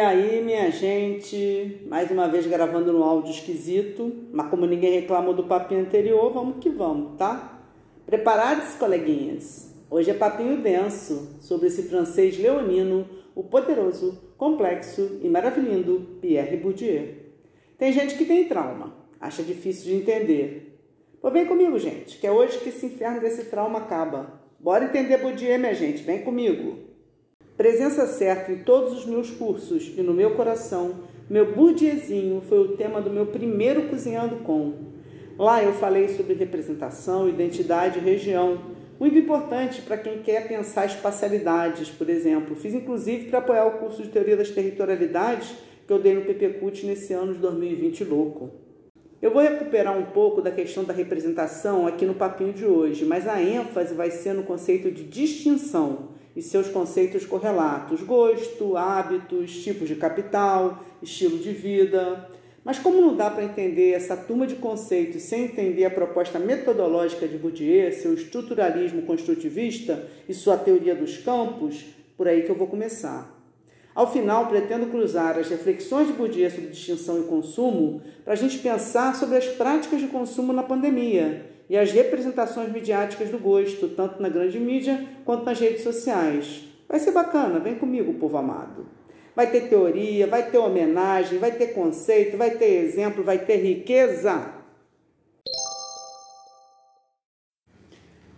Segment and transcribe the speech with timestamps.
[0.00, 5.44] Aí, minha gente, mais uma vez gravando no áudio esquisito, mas como ninguém reclamou do
[5.44, 7.60] papinho anterior, vamos que vamos, tá?
[8.06, 9.74] Preparados, coleguinhas?
[9.90, 17.14] Hoje é papinho denso sobre esse francês leonino, o poderoso, complexo e maravilhoso Pierre Bourdieu.
[17.76, 20.80] Tem gente que tem trauma, acha difícil de entender.
[21.20, 24.40] Pô, vem comigo, gente, que é hoje que esse inferno desse trauma acaba.
[24.58, 26.89] Bora entender Bourdieu, minha gente, vem comigo.
[27.60, 32.68] Presença certa em todos os meus cursos e no meu coração, meu burdiezinho foi o
[32.74, 34.72] tema do meu primeiro Cozinhando Com.
[35.38, 38.62] Lá eu falei sobre representação, identidade e região,
[38.98, 42.56] muito importante para quem quer pensar espacialidades, por exemplo.
[42.56, 45.52] Fiz inclusive para apoiar o curso de Teoria das Territorialidades
[45.86, 48.52] que eu dei no PPCUT nesse ano de 2020 louco.
[49.20, 53.28] Eu vou recuperar um pouco da questão da representação aqui no papinho de hoje, mas
[53.28, 59.88] a ênfase vai ser no conceito de distinção e seus conceitos correlatos: gosto, hábitos, tipos
[59.88, 62.28] de capital, estilo de vida.
[62.62, 67.26] Mas como não dá para entender essa turma de conceitos sem entender a proposta metodológica
[67.26, 71.86] de Bourdieu, seu estruturalismo construtivista e sua teoria dos campos,
[72.18, 73.34] por aí que eu vou começar.
[73.94, 78.58] Ao final, pretendo cruzar as reflexões de Bourdieu sobre distinção e consumo para a gente
[78.58, 84.20] pensar sobre as práticas de consumo na pandemia e as representações midiáticas do gosto, tanto
[84.20, 86.64] na grande mídia quanto nas redes sociais.
[86.88, 88.86] Vai ser bacana, vem comigo, povo amado.
[89.36, 94.52] Vai ter teoria, vai ter homenagem, vai ter conceito, vai ter exemplo, vai ter riqueza.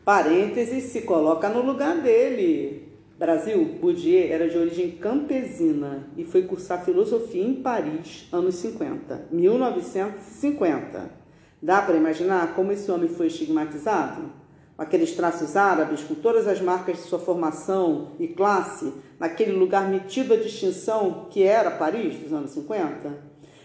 [0.05, 2.87] Parênteses se coloca no lugar dele.
[3.19, 11.22] Brasil, Bourdieu era de origem campesina e foi cursar filosofia em Paris, anos 50, 1950.
[11.63, 14.33] Dá para imaginar como esse homem foi estigmatizado?
[14.77, 20.35] Aqueles traços árabes, com todas as marcas de sua formação e classe, naquele lugar metido
[20.35, 23.17] à distinção que era Paris dos anos 50?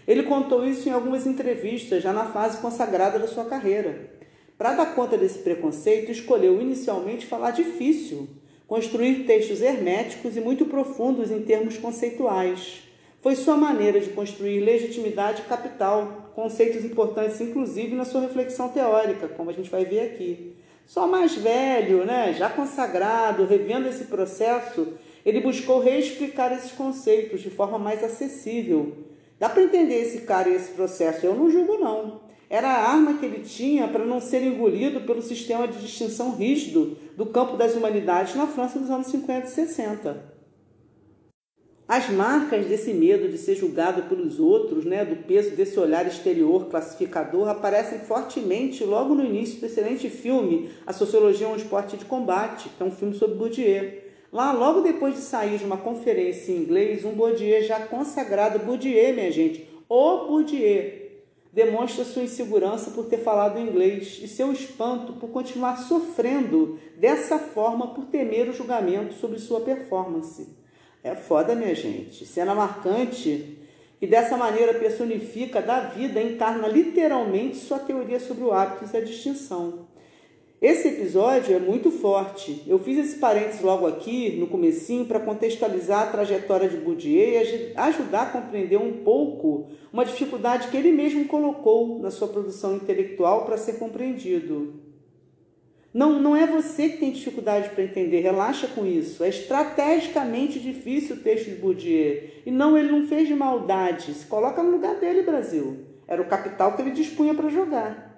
[0.06, 4.12] Ele contou isso em algumas entrevistas, já na fase consagrada da sua carreira.
[4.56, 8.28] Para dar conta desse preconceito, escolheu inicialmente falar difícil,
[8.68, 12.87] construir textos herméticos e muito profundos em termos conceituais.
[13.20, 19.50] Foi sua maneira de construir legitimidade capital, conceitos importantes inclusive na sua reflexão teórica, como
[19.50, 20.54] a gente vai ver aqui.
[20.86, 24.94] Só mais velho, né, já consagrado, revendo esse processo,
[25.26, 28.96] ele buscou reexplicar esses conceitos de forma mais acessível.
[29.38, 32.20] Dá para entender esse cara e esse processo, eu não julgo não.
[32.48, 36.96] Era a arma que ele tinha para não ser engolido pelo sistema de distinção rígido
[37.16, 40.27] do campo das humanidades na França dos anos 50 e 60.
[41.88, 46.66] As marcas desse medo de ser julgado pelos outros, né, do peso desse olhar exterior
[46.66, 52.04] classificador, aparecem fortemente logo no início do excelente filme A Sociologia é um Esporte de
[52.04, 54.02] Combate, que é um filme sobre Bourdieu.
[54.30, 59.14] Lá, logo depois de sair de uma conferência em inglês, um Bourdieu já consagrado, Bourdieu,
[59.14, 60.92] minha gente, o Bourdieu,
[61.54, 67.94] demonstra sua insegurança por ter falado inglês e seu espanto por continuar sofrendo dessa forma
[67.94, 70.57] por temer o julgamento sobre sua performance.
[71.02, 72.26] É foda, minha gente.
[72.26, 73.58] Cena marcante
[74.00, 79.00] e dessa maneira personifica da vida, encarna literalmente sua teoria sobre o hábito e a
[79.00, 79.88] distinção.
[80.60, 82.64] Esse episódio é muito forte.
[82.66, 87.72] Eu fiz esse parênteses logo aqui, no comecinho, para contextualizar a trajetória de Bourdieu e
[87.76, 93.44] ajudar a compreender um pouco uma dificuldade que ele mesmo colocou na sua produção intelectual
[93.44, 94.87] para ser compreendido.
[95.92, 99.24] Não, não é você que tem dificuldade para entender, relaxa com isso.
[99.24, 102.28] É estrategicamente difícil o texto de Bourdieu.
[102.44, 104.12] E não, ele não fez de maldade.
[104.12, 105.86] Se coloca no lugar dele, Brasil.
[106.06, 108.08] Era o capital que ele dispunha para jogar.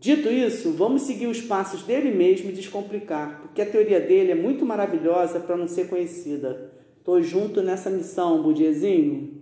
[0.00, 4.34] Dito isso, vamos seguir os passos dele mesmo e descomplicar, porque a teoria dele é
[4.34, 6.72] muito maravilhosa para não ser conhecida.
[7.04, 9.39] Tô junto nessa missão, Bourdieuzinho.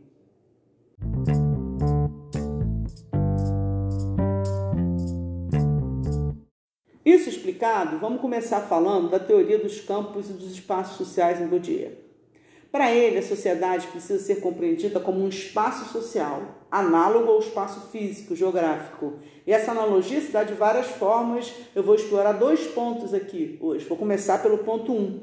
[7.08, 11.92] Isso explicado, vamos começar falando da teoria dos campos e dos espaços sociais em Bourdieu.
[12.70, 18.36] Para ele, a sociedade precisa ser compreendida como um espaço social, análogo ao espaço físico,
[18.36, 19.14] geográfico.
[19.46, 21.50] E essa analogia se dá de várias formas.
[21.74, 23.86] Eu vou explorar dois pontos aqui hoje.
[23.86, 24.94] Vou começar pelo ponto 1.
[24.94, 25.20] Um.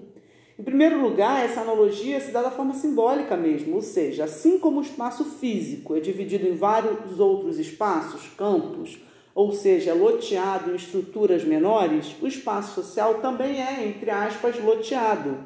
[0.57, 4.79] Em primeiro lugar, essa analogia se dá da forma simbólica mesmo, ou seja, assim como
[4.79, 8.97] o espaço físico é dividido em vários outros espaços, campos,
[9.35, 15.39] ou seja, loteado em estruturas menores, o espaço social também é, entre aspas, loteado,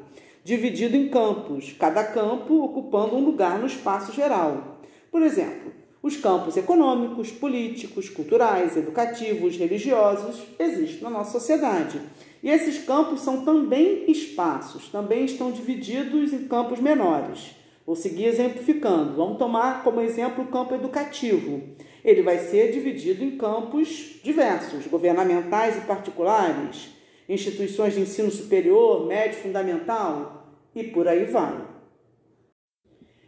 [0.43, 4.79] dividido em campos, cada campo ocupando um lugar no espaço geral.
[5.11, 11.99] Por exemplo, os campos econômicos, políticos, culturais, educativos, religiosos existem na nossa sociedade.
[12.43, 17.58] E esses campos são também espaços, também estão divididos em campos menores.
[17.89, 19.15] Vou seguir exemplificando.
[19.15, 21.69] Vamos tomar como exemplo o campo educativo.
[22.05, 26.91] Ele vai ser dividido em campos diversos, governamentais e particulares,
[27.27, 31.65] instituições de ensino superior, médio, fundamental e por aí vai.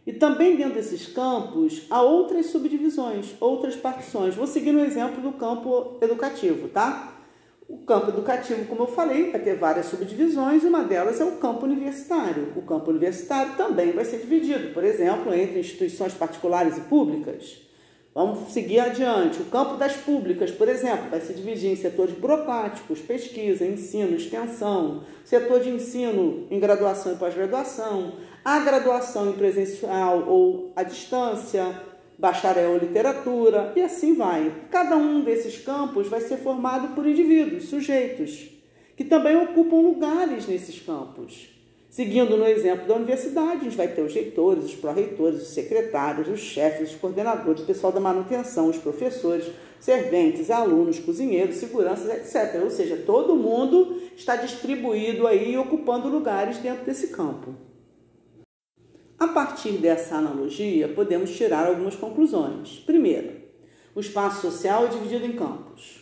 [0.06, 4.36] E também dentro desses campos há outras subdivisões, outras partições.
[4.36, 7.11] Vou seguir no exemplo do campo educativo, tá?
[7.68, 11.64] O campo educativo, como eu falei, vai ter várias subdivisões, uma delas é o campo
[11.64, 12.52] universitário.
[12.56, 17.62] O campo universitário também vai ser dividido, por exemplo, entre instituições particulares e públicas.
[18.14, 19.40] Vamos seguir adiante.
[19.40, 25.02] O campo das públicas, por exemplo, vai se dividir em setores burocráticos, pesquisa, ensino, extensão,
[25.24, 28.12] setor de ensino em graduação e pós-graduação,
[28.44, 31.74] a graduação em presencial ou à distância,
[32.22, 34.52] bacharel em literatura e assim vai.
[34.70, 38.48] Cada um desses campos vai ser formado por indivíduos, sujeitos,
[38.96, 41.48] que também ocupam lugares nesses campos.
[41.90, 46.28] Seguindo no exemplo da universidade, a gente vai ter os reitores, os pró-reitores, os secretários,
[46.28, 52.62] os chefes, os coordenadores, o pessoal da manutenção, os professores, serventes, alunos, cozinheiros, seguranças, etc.
[52.62, 57.71] Ou seja, todo mundo está distribuído aí ocupando lugares dentro desse campo.
[59.22, 62.82] A partir dessa analogia, podemos tirar algumas conclusões.
[62.84, 63.30] Primeiro,
[63.94, 66.00] o espaço social é dividido em campos.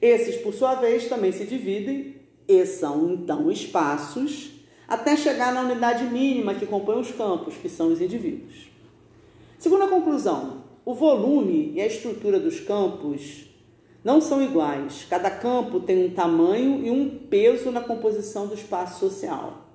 [0.00, 4.52] Esses, por sua vez, também se dividem e são então espaços
[4.86, 8.70] até chegar na unidade mínima que compõe os campos, que são os indivíduos.
[9.58, 13.46] Segunda conclusão: o volume e a estrutura dos campos
[14.04, 15.04] não são iguais.
[15.10, 19.66] Cada campo tem um tamanho e um peso na composição do espaço social.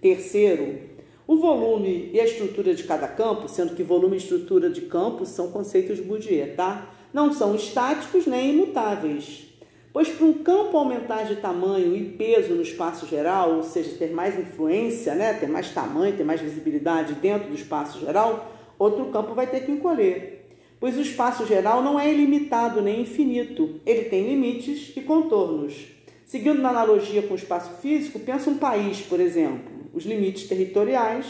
[0.00, 0.87] Terceiro,
[1.28, 5.26] o volume e a estrutura de cada campo, sendo que volume e estrutura de campo
[5.26, 6.90] são conceitos Bourdieu, tá?
[7.12, 9.46] Não são estáticos nem imutáveis.
[9.92, 14.10] Pois para um campo aumentar de tamanho e peso no espaço geral, ou seja, ter
[14.10, 19.34] mais influência, né, ter mais tamanho, ter mais visibilidade dentro do espaço geral, outro campo
[19.34, 20.46] vai ter que encolher.
[20.80, 25.88] Pois o espaço geral não é ilimitado nem infinito, ele tem limites e contornos.
[26.24, 29.77] Seguindo na analogia com o espaço físico, pensa um país, por exemplo.
[29.92, 31.26] Os limites territoriais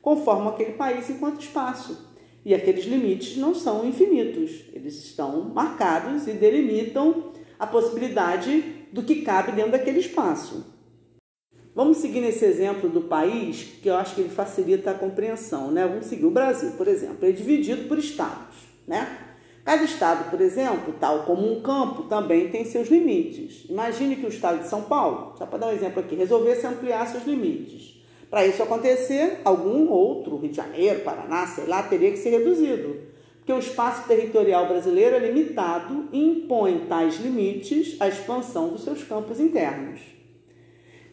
[0.00, 2.08] conformam aquele país enquanto espaço.
[2.44, 9.22] E aqueles limites não são infinitos, eles estão marcados e delimitam a possibilidade do que
[9.22, 10.64] cabe dentro daquele espaço.
[11.74, 15.86] Vamos seguir nesse exemplo do país, que eu acho que ele facilita a compreensão, né?
[15.86, 18.56] Vamos seguir o Brasil, por exemplo, é dividido por estados,
[18.88, 19.19] né?
[19.70, 23.66] Cada estado, por exemplo, tal como um campo, também tem seus limites.
[23.70, 27.06] Imagine que o estado de São Paulo, só para dar um exemplo aqui, resolvesse ampliar
[27.06, 28.02] seus limites.
[28.28, 32.96] Para isso acontecer, algum outro, Rio de Janeiro, Paraná, sei lá, teria que ser reduzido
[33.46, 39.04] que o espaço territorial brasileiro é limitado e impõe tais limites à expansão dos seus
[39.04, 40.00] campos internos.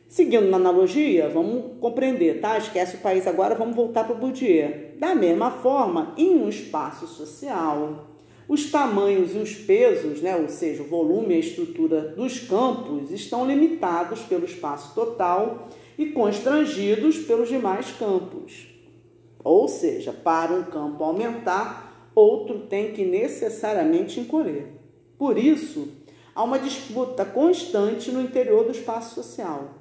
[0.08, 2.58] Seguindo na analogia, vamos compreender, tá?
[2.58, 4.96] Esquece o país agora, vamos voltar para o Bourdieu.
[4.98, 8.17] Da mesma forma, em um espaço social,
[8.48, 13.12] os tamanhos e os pesos, né, ou seja, o volume e a estrutura dos campos,
[13.12, 18.68] estão limitados pelo espaço total e constrangidos pelos demais campos.
[19.44, 24.68] Ou seja, para um campo aumentar, outro tem que necessariamente encolher.
[25.18, 25.90] Por isso,
[26.34, 29.76] há uma disputa constante no interior do espaço social.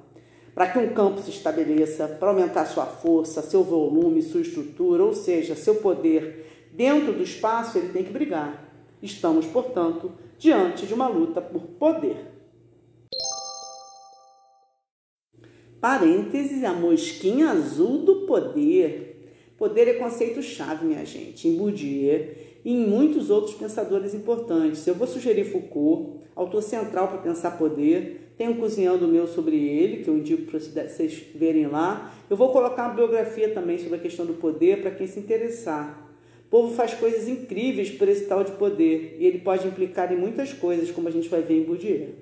[0.53, 5.13] Para que um campo se estabeleça, para aumentar sua força, seu volume, sua estrutura, ou
[5.13, 6.46] seja, seu poder
[6.77, 8.71] dentro do espaço, ele tem que brigar.
[9.01, 12.17] Estamos, portanto, diante de uma luta por poder.
[15.81, 19.33] Parênteses, a mosquinha azul do poder.
[19.57, 24.85] Poder é conceito-chave, minha gente, em Bourdieu e em muitos outros pensadores importantes.
[24.85, 28.33] Eu vou sugerir Foucault, autor central para pensar poder.
[28.37, 32.13] Tem um cozinhando meu sobre ele, que eu indico para vocês verem lá.
[32.29, 36.06] Eu vou colocar uma biografia também sobre a questão do poder para quem se interessar.
[36.47, 40.15] O povo faz coisas incríveis por esse tal de poder e ele pode implicar em
[40.15, 42.15] muitas coisas, como a gente vai ver em Bourdieu.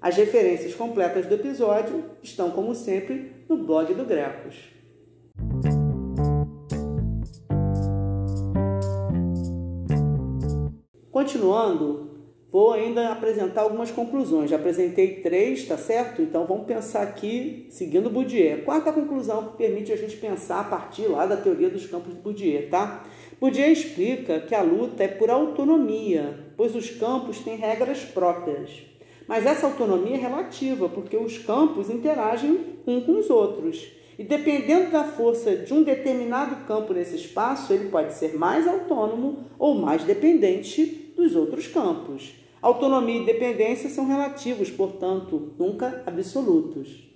[0.00, 4.54] As referências completas do episódio estão, como sempre, no blog do Grecos.
[11.10, 12.09] Continuando,
[12.52, 14.50] vou ainda apresentar algumas conclusões.
[14.50, 16.20] Já apresentei três, tá certo?
[16.20, 18.62] Então vamos pensar aqui seguindo Bourdieu.
[18.64, 22.20] Quarta conclusão que permite a gente pensar a partir lá da teoria dos campos de
[22.20, 23.04] Bourdieu, tá?
[23.40, 28.82] Bourdieu explica que a luta é por autonomia, pois os campos têm regras próprias.
[29.26, 33.86] Mas essa autonomia é relativa, porque os campos interagem um com os outros.
[34.18, 39.46] E dependendo da força de um determinado campo nesse espaço, ele pode ser mais autônomo
[39.58, 42.39] ou mais dependente dos outros campos.
[42.62, 47.08] Autonomia e dependência são relativos, portanto, nunca absolutos.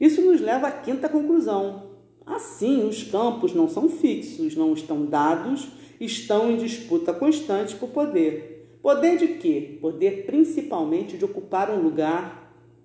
[0.00, 1.90] Isso nos leva à quinta conclusão.
[2.24, 5.68] Assim, os campos não são fixos, não estão dados,
[6.00, 8.78] estão em disputa constante por poder.
[8.80, 9.78] Poder de quê?
[9.80, 12.40] Poder principalmente de ocupar um lugar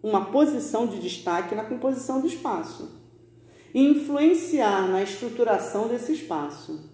[0.05, 3.01] uma posição de destaque na composição do espaço
[3.73, 6.91] e influenciar na estruturação desse espaço.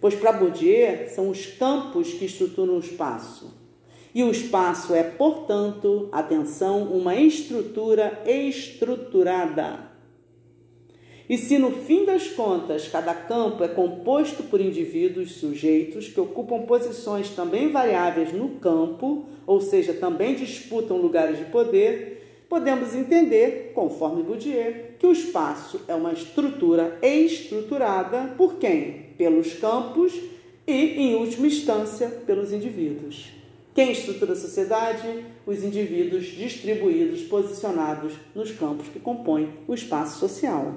[0.00, 3.59] Pois para Bourdieu são os campos que estruturam o espaço.
[4.14, 9.90] E o espaço é, portanto, atenção, uma estrutura estruturada.
[11.30, 16.62] E se no fim das contas cada campo é composto por indivíduos sujeitos que ocupam
[16.62, 24.24] posições também variáveis no campo, ou seja, também disputam lugares de poder, podemos entender, conforme
[24.24, 29.10] Bourdieu, que o espaço é uma estrutura estruturada por quem?
[29.16, 30.12] Pelos campos
[30.66, 33.39] e, em última instância, pelos indivíduos.
[33.80, 35.24] Quem estrutura a sociedade?
[35.46, 40.74] Os indivíduos distribuídos, posicionados nos campos que compõem o espaço social.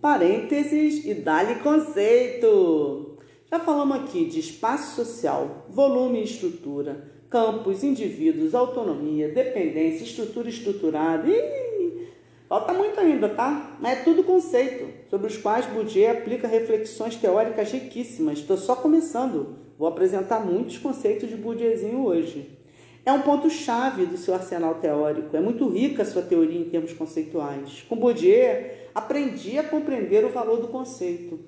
[0.00, 3.18] Parênteses e dá-lhe conceito.
[3.50, 11.28] Já falamos aqui de espaço social, volume e estrutura campos, indivíduos, autonomia, dependência, estrutura estruturada.
[11.28, 12.08] Ih,
[12.48, 13.76] falta muito ainda, tá?
[13.78, 18.38] Mas é tudo conceito sobre os quais Bourdieu aplica reflexões teóricas riquíssimas.
[18.38, 19.65] Estou só começando.
[19.78, 22.56] Vou apresentar muitos conceitos de Bourdieuzinho hoje.
[23.04, 25.36] É um ponto-chave do seu arsenal teórico.
[25.36, 27.84] É muito rica a sua teoria em termos conceituais.
[27.88, 31.38] Com Bourdieu, aprendi a compreender o valor do conceito.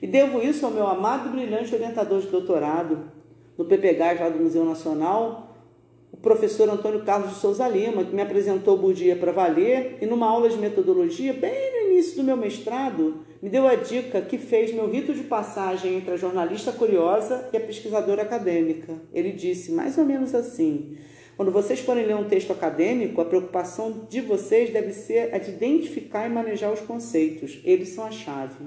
[0.00, 3.10] E devo isso ao meu amado e brilhante orientador de doutorado,
[3.58, 5.56] no PPGAS lá do Museu Nacional,
[6.12, 10.28] o professor Antônio Carlos de Souza Lima, que me apresentou Bourdieu para valer, e numa
[10.28, 14.72] aula de metodologia, bem no início do meu mestrado, me deu a dica que fez
[14.72, 18.94] meu rito de passagem entre a jornalista curiosa e a pesquisadora acadêmica.
[19.12, 20.96] Ele disse mais ou menos assim:
[21.36, 25.50] quando vocês forem ler um texto acadêmico, a preocupação de vocês deve ser a de
[25.50, 27.60] identificar e manejar os conceitos.
[27.64, 28.64] Eles são a chave.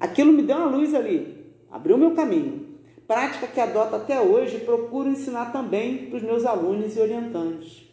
[0.00, 1.36] Aquilo me deu uma luz ali,
[1.70, 2.66] abriu meu caminho
[3.06, 7.87] prática que adoto até hoje procuro ensinar também para os meus alunos e orientantes.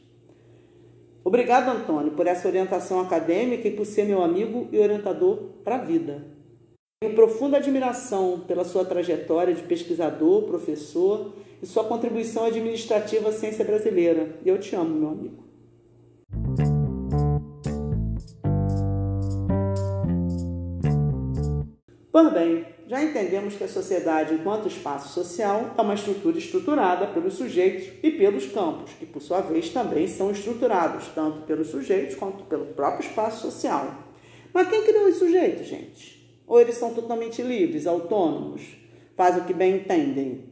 [1.25, 5.79] Obrigado, Antônio, por essa orientação acadêmica e por ser meu amigo e orientador para a
[5.79, 6.23] vida.
[7.01, 13.65] Tenho profunda admiração pela sua trajetória de pesquisador, professor e sua contribuição administrativa à ciência
[13.65, 14.37] brasileira.
[14.45, 15.43] Eu te amo, meu amigo.
[22.11, 27.33] Pois bem, já entendemos que a sociedade, enquanto espaço social, é uma estrutura estruturada pelos
[27.33, 32.43] sujeitos e pelos campos, que por sua vez também são estruturados, tanto pelos sujeitos quanto
[32.43, 33.91] pelo próprio espaço social.
[34.53, 36.23] Mas quem criou os sujeitos, gente?
[36.45, 38.61] Ou eles são totalmente livres, autônomos,
[39.17, 40.43] fazem o que bem entendem?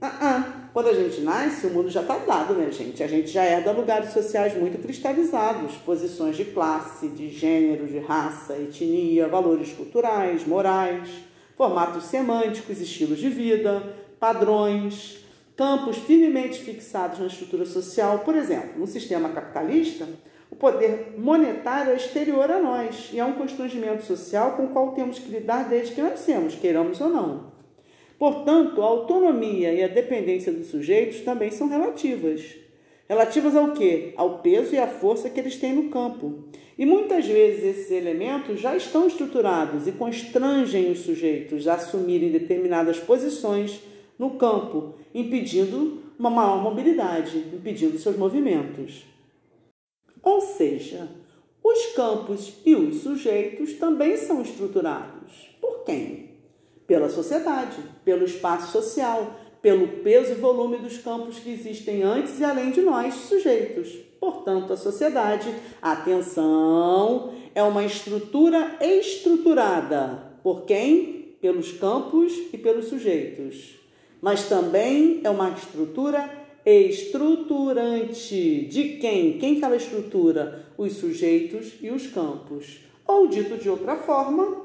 [0.00, 0.56] Ah, ah.
[0.72, 3.02] Quando a gente nasce, o mundo já está dado, né, gente?
[3.02, 8.56] A gente já herda lugares sociais muito cristalizados, posições de classe, de gênero, de raça,
[8.56, 11.29] etnia, valores culturais, morais
[11.60, 13.82] formatos semânticos, estilos de vida,
[14.18, 15.18] padrões,
[15.54, 18.20] campos firmemente fixados na estrutura social.
[18.20, 20.08] Por exemplo, no sistema capitalista,
[20.50, 24.92] o poder monetário é exterior a nós e é um constrangimento social com o qual
[24.92, 27.52] temos que lidar desde que nascemos, queiramos ou não.
[28.18, 32.56] Portanto, a autonomia e a dependência dos sujeitos também são relativas.
[33.10, 34.14] Relativas ao quê?
[34.16, 36.44] Ao peso e à força que eles têm no campo.
[36.78, 43.00] E muitas vezes esses elementos já estão estruturados e constrangem os sujeitos a assumirem determinadas
[43.00, 43.80] posições
[44.16, 49.04] no campo, impedindo uma maior mobilidade, impedindo seus movimentos.
[50.22, 51.08] Ou seja,
[51.64, 55.50] os campos e os sujeitos também são estruturados.
[55.60, 56.30] Por quem?
[56.86, 62.44] Pela sociedade, pelo espaço social, pelo peso e volume dos campos que existem antes e
[62.44, 63.98] além de nós, sujeitos.
[64.18, 70.30] Portanto, a sociedade, atenção, é uma estrutura estruturada.
[70.42, 71.36] Por quem?
[71.40, 73.78] Pelos campos e pelos sujeitos.
[74.20, 76.28] Mas também é uma estrutura
[76.64, 78.66] estruturante.
[78.66, 79.38] De quem?
[79.38, 80.66] Quem que ela estrutura?
[80.76, 82.80] Os sujeitos e os campos.
[83.06, 84.56] Ou dito de outra forma,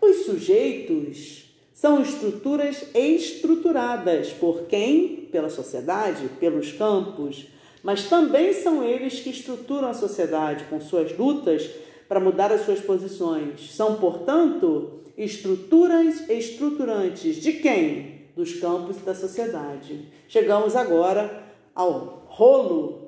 [0.00, 1.45] os sujeitos
[1.76, 5.28] São estruturas estruturadas por quem?
[5.30, 7.48] Pela sociedade, pelos campos,
[7.82, 11.68] mas também são eles que estruturam a sociedade com suas lutas
[12.08, 13.74] para mudar as suas posições.
[13.74, 18.22] São, portanto, estruturas estruturantes de quem?
[18.34, 20.08] Dos campos da sociedade.
[20.28, 23.06] Chegamos agora ao rolo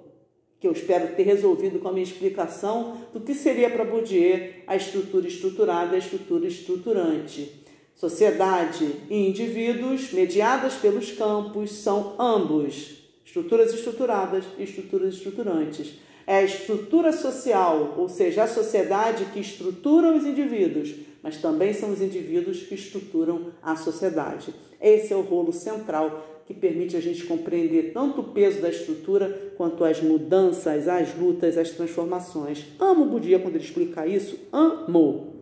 [0.60, 4.75] que eu espero ter resolvido com a minha explicação do que seria para Bourdieu a
[4.75, 7.57] estrutura estruturada e a estrutura estruturante.
[7.99, 15.95] Sociedade e indivíduos, mediadas pelos campos, são ambos estruturas estruturadas e estruturas estruturantes.
[16.25, 21.90] É a estrutura social, ou seja, a sociedade que estrutura os indivíduos, mas também são
[21.90, 24.55] os indivíduos que estruturam a sociedade.
[24.81, 29.55] Esse é o rolo central que permite a gente compreender tanto o peso da estrutura
[29.57, 32.64] quanto as mudanças, as lutas, as transformações.
[32.78, 35.38] Amo o Budia quando ele explica isso, amo.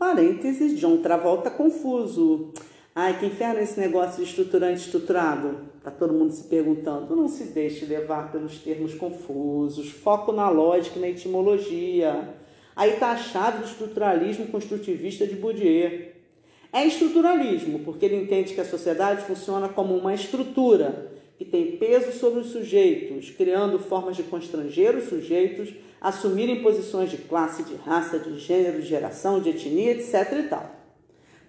[0.00, 2.54] Parênteses, John Travolta confuso.
[2.94, 5.58] Ai, que inferno esse negócio de estruturante estruturado.
[5.84, 7.14] Tá todo mundo se perguntando.
[7.14, 9.90] Não se deixe levar pelos termos confusos.
[9.90, 12.34] Foco na lógica e na etimologia.
[12.74, 16.12] Aí tá a chave do estruturalismo construtivista de Bourdieu.
[16.72, 22.10] É estruturalismo, porque ele entende que a sociedade funciona como uma estrutura que tem peso
[22.12, 28.18] sobre os sujeitos, criando formas de constranger os sujeitos assumirem posições de classe, de raça,
[28.18, 30.32] de gênero, de geração, de etnia, etc.
[30.38, 30.70] e tal.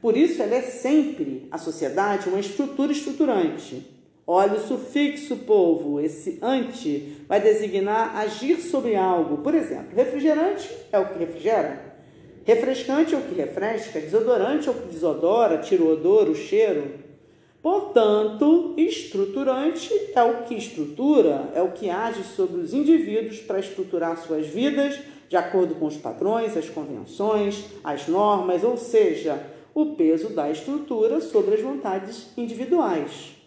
[0.02, 3.88] Por isso, ela é sempre, a sociedade, uma estrutura estruturante.
[4.26, 9.38] Olha o sufixo povo, esse ante vai designar agir sobre algo.
[9.38, 11.92] Por exemplo, refrigerante é o que refrigera,
[12.44, 16.96] Refrescante é o que refresca, desodorante é o que desodora, tira o odor, o cheiro.
[17.62, 24.18] Portanto, estruturante é o que estrutura, é o que age sobre os indivíduos para estruturar
[24.18, 25.00] suas vidas
[25.32, 29.42] de acordo com os padrões, as convenções, as normas, ou seja,
[29.74, 33.38] o peso da estrutura sobre as vontades individuais.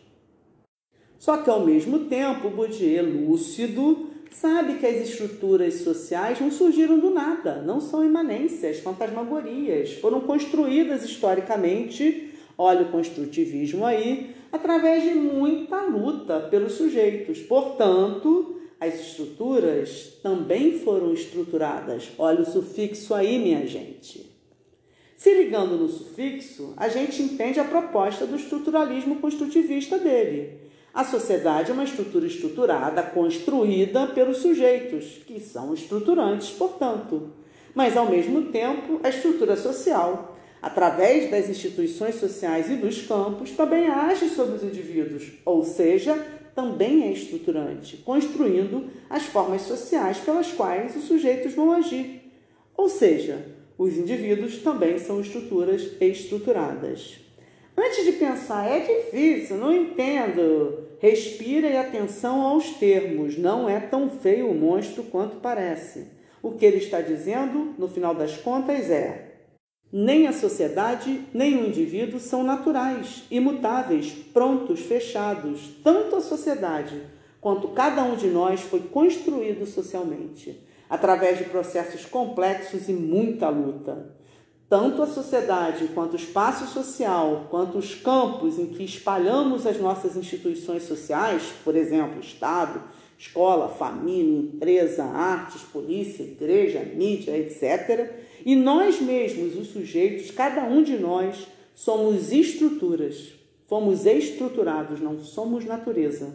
[1.18, 7.10] Só que, ao mesmo tempo, Bourdieu, lúcido, sabe que as estruturas sociais não surgiram do
[7.10, 15.82] nada, não são imanências, fantasmagorias, foram construídas historicamente, olha o construtivismo aí, através de muita
[15.82, 17.40] luta pelos sujeitos.
[17.40, 22.10] Portanto, as estruturas também foram estruturadas.
[22.18, 24.32] Olha o sufixo aí, minha gente.
[25.16, 30.64] Se ligando no sufixo, a gente entende a proposta do estruturalismo construtivista dele
[30.94, 37.30] a sociedade é uma estrutura estruturada, construída pelos sujeitos, que são estruturantes, portanto.
[37.74, 43.86] Mas, ao mesmo tempo, a estrutura social, através das instituições sociais e dos campos, também
[43.86, 46.16] age sobre os indivíduos, ou seja,
[46.54, 52.32] também é estruturante, construindo as formas sociais pelas quais os sujeitos vão agir.
[52.74, 53.44] Ou seja,
[53.76, 57.18] os indivíduos também são estruturas estruturadas.
[57.76, 60.78] Antes de pensar, é difícil, não entendo.
[60.98, 66.06] Respira e atenção aos termos, não é tão feio o monstro quanto parece.
[66.42, 69.23] O que ele está dizendo, no final das contas, é:
[69.96, 75.70] nem a sociedade, nem o indivíduo são naturais, imutáveis, prontos, fechados.
[75.84, 77.00] Tanto a sociedade
[77.40, 84.12] quanto cada um de nós foi construído socialmente, através de processos complexos e muita luta
[84.68, 90.16] tanto a sociedade quanto o espaço social, quanto os campos em que espalhamos as nossas
[90.16, 92.82] instituições sociais, por exemplo, Estado,
[93.16, 98.23] escola, família, empresa, artes, polícia, igreja, mídia, etc.
[98.44, 103.32] E nós mesmos, os sujeitos, cada um de nós, somos estruturas.
[103.66, 106.34] Fomos estruturados, não somos natureza.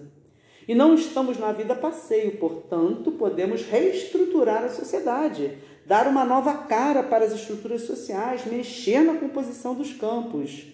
[0.68, 7.04] E não estamos na vida passeio, portanto, podemos reestruturar a sociedade, dar uma nova cara
[7.04, 10.66] para as estruturas sociais, mexer na composição dos campos.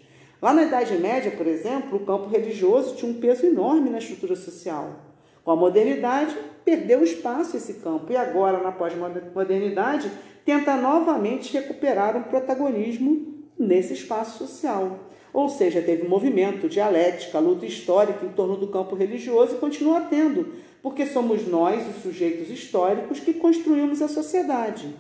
[0.42, 4.36] Lá na Idade Média, por exemplo, o campo religioso tinha um peso enorme na estrutura
[4.36, 5.00] social.
[5.44, 10.12] Com a modernidade, perdeu espaço esse campo e agora, na pós-modernidade,
[10.46, 15.10] tenta novamente recuperar um protagonismo nesse espaço social.
[15.34, 20.54] Ou seja, teve movimento, dialética, luta histórica em torno do campo religioso e continua tendo,
[20.82, 24.96] porque somos nós, os sujeitos históricos, que construímos a sociedade.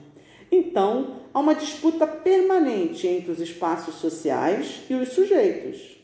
[0.51, 5.97] Então, há uma disputa permanente entre os espaços sociais e os sujeitos,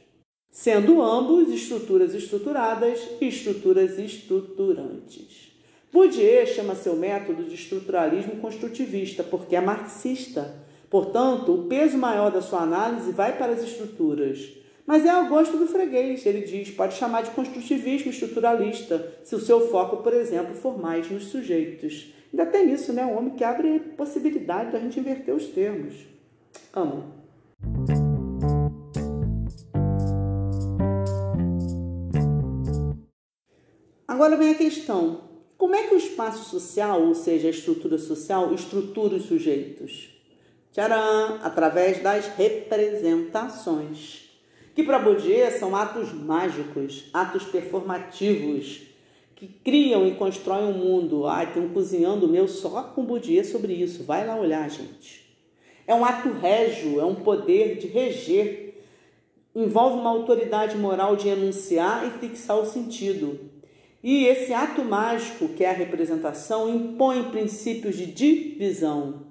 [0.50, 5.51] sendo ambos estruturas estruturadas e estruturas estruturantes.
[5.92, 10.56] Bourdieu chama seu método de estruturalismo construtivista porque é marxista.
[10.90, 14.54] Portanto, o peso maior da sua análise vai para as estruturas.
[14.86, 19.40] Mas é ao gosto do freguês, ele diz, pode chamar de construtivismo estruturalista, se o
[19.40, 22.14] seu foco, por exemplo, for mais nos sujeitos.
[22.34, 23.06] Ainda tem isso, né?
[23.06, 25.94] Um homem que abre possibilidade da gente inverter os termos.
[26.74, 27.04] Amo.
[34.08, 35.31] Agora vem a questão:
[35.62, 40.10] como é que o espaço social, ou seja, a estrutura social, estrutura os sujeitos?
[40.72, 41.38] Tcharam!
[41.44, 44.28] Através das representações,
[44.74, 48.82] que para Bourdieu são atos mágicos, atos performativos,
[49.36, 51.28] que criam e constroem um mundo.
[51.28, 54.04] Ai, tem um cozinhando meu só com Bourdieu sobre isso.
[54.04, 55.32] Vai lá olhar, gente.
[55.86, 58.82] É um ato régio, é um poder de reger.
[59.56, 63.51] Envolve uma autoridade moral de enunciar e fixar o sentido.
[64.04, 69.28] E esse ato mágico, que é a representação, impõe princípios de divisão,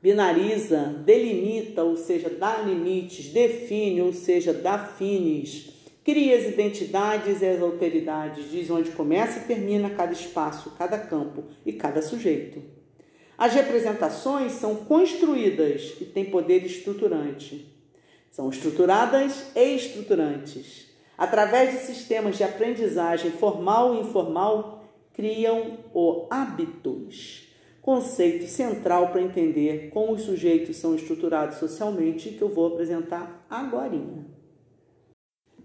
[0.00, 5.70] binariza, delimita, ou seja, dá limites, define, ou seja, dá fines,
[6.04, 11.44] cria as identidades e as alteridades, diz onde começa e termina cada espaço, cada campo
[11.66, 12.62] e cada sujeito.
[13.36, 17.66] As representações são construídas e têm poder estruturante.
[18.30, 27.48] São estruturadas e estruturantes através de sistemas de aprendizagem formal e informal, criam o hábitos,
[27.80, 34.00] conceito central para entender como os sujeitos são estruturados socialmente, que eu vou apresentar agora.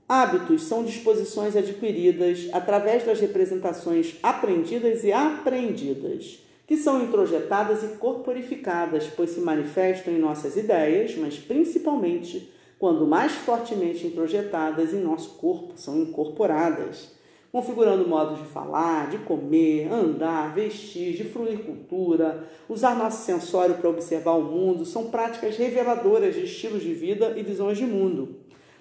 [0.07, 9.07] Hábitos são disposições adquiridas através das representações aprendidas e aprendidas, que são introjetadas e corporificadas,
[9.15, 15.73] pois se manifestam em nossas ideias, mas principalmente quando mais fortemente introjetadas em nosso corpo,
[15.75, 17.11] são incorporadas,
[17.51, 23.89] configurando modos de falar, de comer, andar, vestir, de fruir cultura, usar nosso sensório para
[23.89, 28.37] observar o mundo, são práticas reveladoras de estilos de vida e visões de mundo.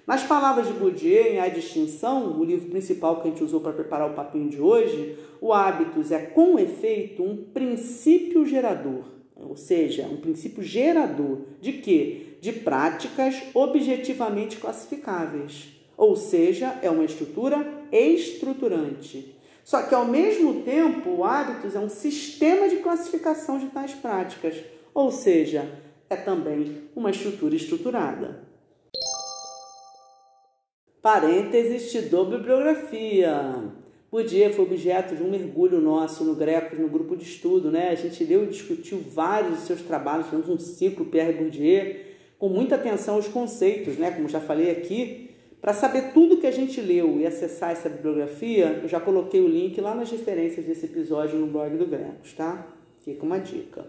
[0.07, 3.73] Nas palavras de Bourdieu, em A Distinção, o livro principal que a gente usou para
[3.73, 9.03] preparar o papinho de hoje, o hábitos é, com efeito, um princípio gerador,
[9.35, 12.28] ou seja, um princípio gerador de quê?
[12.39, 19.35] De práticas objetivamente classificáveis, ou seja, é uma estrutura estruturante.
[19.63, 24.55] Só que, ao mesmo tempo, o hábitos é um sistema de classificação de tais práticas,
[24.93, 25.69] ou seja,
[26.09, 28.47] é também uma estrutura estruturada.
[31.01, 33.71] Parênteses, te dou bibliografia.
[34.11, 37.89] Bourdieu foi objeto de um mergulho nosso no Greco, no grupo de estudo, né?
[37.89, 42.08] A gente leu e discutiu vários dos seus trabalhos, fizemos um ciclo Pierre Bourdieu,
[42.39, 45.29] com muita atenção aos conceitos, né, como já falei aqui.
[45.61, 49.47] Para saber tudo que a gente leu e acessar essa bibliografia, eu já coloquei o
[49.47, 52.65] link lá nas referências desse episódio no blog do Grecos, tá?
[53.03, 53.85] Fica uma dica.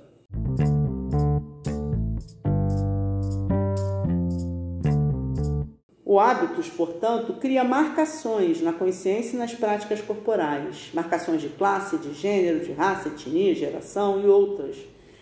[6.04, 12.12] O hábitos, portanto, cria marcações na consciência e nas práticas corporais, marcações de classe, de
[12.14, 14.76] gênero, de raça, etnia, geração e outras.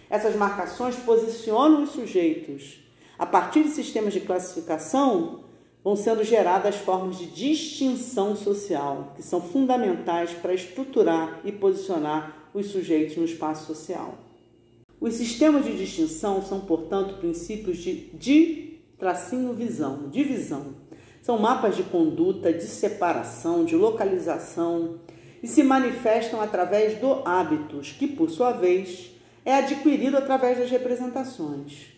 [0.09, 2.88] Essas marcações posicionam os sujeitos
[3.19, 5.41] a partir de sistemas de classificação,
[5.83, 12.67] vão sendo geradas formas de distinção social, que são fundamentais para estruturar e posicionar os
[12.67, 14.15] sujeitos no espaço social.
[15.01, 20.75] Os sistemas de distinção são, portanto, princípios de, de tracinho visão, divisão.
[21.23, 24.97] São mapas de conduta, de separação, de localização
[25.43, 29.11] e se manifestam através do hábitos, que, por sua vez,
[29.45, 31.98] é adquirido através das representações.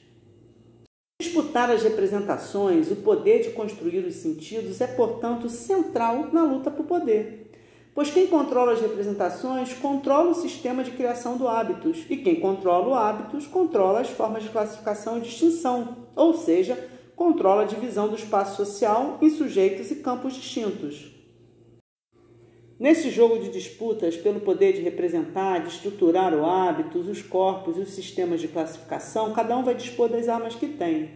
[1.21, 6.87] Disputar as representações, o poder de construir os sentidos é, portanto, central na luta por
[6.87, 7.51] poder.
[7.95, 12.89] Pois quem controla as representações controla o sistema de criação do hábitos, e quem controla
[12.89, 18.17] o hábitos controla as formas de classificação e distinção, ou seja, controla a divisão do
[18.17, 21.10] espaço social em sujeitos e campos distintos.
[22.81, 27.81] Nesse jogo de disputas pelo poder de representar, de estruturar o hábitos, os corpos e
[27.81, 31.11] os sistemas de classificação, cada um vai dispor das armas que tem.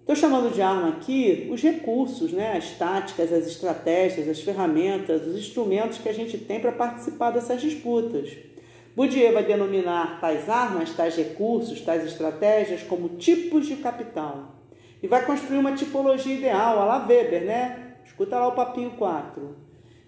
[0.00, 2.58] Estou chamando de arma aqui os recursos, né?
[2.58, 7.62] as táticas, as estratégias, as ferramentas, os instrumentos que a gente tem para participar dessas
[7.62, 8.36] disputas.
[8.94, 14.56] Bourdieu vai denominar tais armas, tais recursos, tais estratégias como tipos de capital.
[15.02, 17.94] E vai construir uma tipologia ideal, a la Weber, né?
[18.04, 19.63] Escuta lá o papinho 4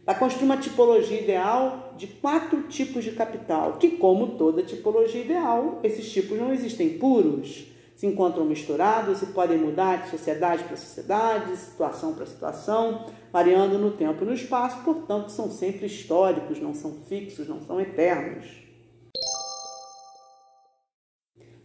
[0.07, 5.81] Vai construir uma tipologia ideal de quatro tipos de capital, que, como toda tipologia ideal,
[5.83, 7.67] esses tipos não existem puros,
[7.97, 13.91] se encontram misturados e podem mudar de sociedade para sociedade, situação para situação, variando no
[13.91, 18.47] tempo e no espaço, portanto, são sempre históricos, não são fixos, não são eternos.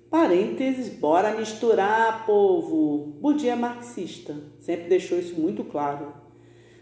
[0.10, 3.20] Parênteses, bora misturar, povo!
[3.22, 6.21] Bourdieu é marxista, sempre deixou isso muito claro.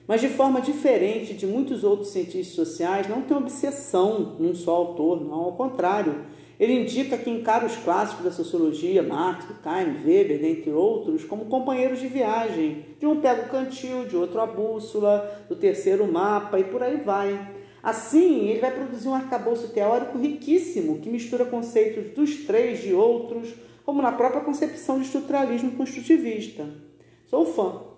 [0.09, 5.23] Mas de forma diferente de muitos outros cientistas sociais, não tem obsessão num só autor,
[5.23, 6.25] não, ao contrário.
[6.59, 11.99] Ele indica que encara os clássicos da sociologia, Marx, Durkheim, Weber, dentre outros, como companheiros
[11.99, 12.87] de viagem.
[12.99, 16.81] De um pega o cantil, de outro a bússola, do terceiro o mapa e por
[16.81, 17.47] aí vai.
[17.83, 23.53] Assim, ele vai produzir um arcabouço teórico riquíssimo, que mistura conceitos dos três de outros,
[23.85, 26.65] como na própria concepção de estruturalismo construtivista.
[27.27, 27.88] Sou fã.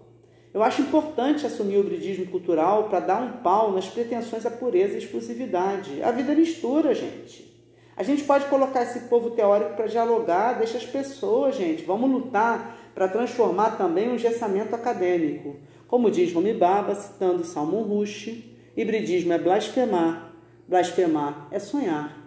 [0.54, 4.96] Eu acho importante assumir o hibridismo cultural para dar um pau nas pretensões à pureza
[4.96, 6.04] e exclusividade.
[6.04, 7.50] A vida mistura, gente.
[7.96, 11.84] A gente pode colocar esse povo teórico para dialogar, deixa as pessoas, gente.
[11.84, 15.56] Vamos lutar para transformar também o gessamento acadêmico.
[15.88, 20.34] Como diz Rumi Baba, citando Salmon Rushdie, Hibridismo é blasfemar,
[20.66, 22.21] blasfemar é sonhar.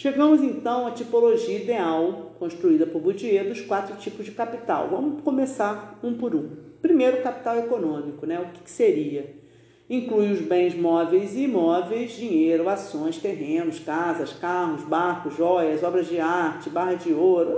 [0.00, 4.88] Chegamos então à tipologia ideal construída por Bourdieu dos quatro tipos de capital.
[4.90, 6.48] Vamos começar um por um.
[6.80, 8.40] Primeiro, capital econômico, né?
[8.40, 9.34] O que, que seria?
[9.90, 16.18] Inclui os bens móveis e imóveis, dinheiro, ações, terrenos, casas, carros, barcos, joias, obras de
[16.18, 17.54] arte, barras de ouro,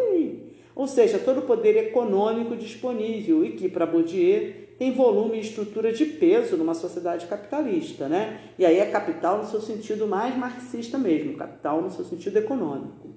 [0.74, 5.92] ou seja, todo o poder econômico disponível e que, para Bourdieu, tem volume e estrutura
[5.92, 8.40] de peso numa sociedade capitalista, né?
[8.58, 13.10] E aí é capital no seu sentido mais marxista mesmo, capital no seu sentido econômico.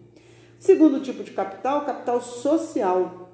[0.60, 3.32] Segundo tipo de capital, capital social,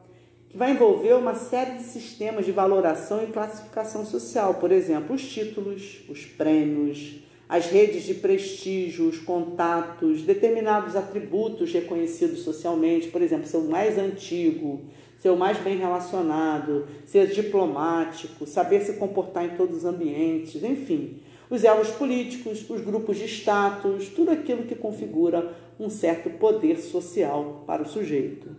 [0.47, 5.27] que vai envolver uma série de sistemas de valoração e classificação social, por exemplo, os
[5.27, 7.15] títulos, os prêmios,
[7.49, 13.97] as redes de prestígio, os contatos, determinados atributos reconhecidos socialmente, por exemplo, ser o mais
[13.97, 14.85] antigo,
[15.21, 21.19] ser o mais bem relacionado, ser diplomático, saber se comportar em todos os ambientes, enfim.
[21.47, 27.63] Os elos políticos, os grupos de status, tudo aquilo que configura um certo poder social
[27.67, 28.49] para o sujeito.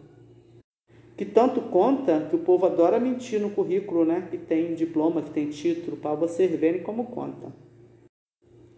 [1.17, 4.29] Que tanto conta que o povo adora mentir no currículo, né?
[4.31, 7.53] Que tem diploma, que tem título, para vocês verem como conta.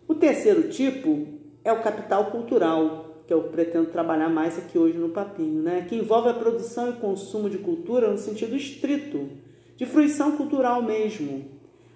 [0.09, 1.27] O terceiro tipo
[1.63, 5.87] é o capital cultural, que eu pretendo trabalhar mais aqui hoje no papinho, né?
[5.89, 9.29] que envolve a produção e consumo de cultura no sentido estrito,
[9.77, 11.45] de fruição cultural mesmo.